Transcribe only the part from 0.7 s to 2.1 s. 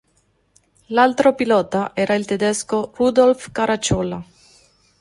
L'altro pilota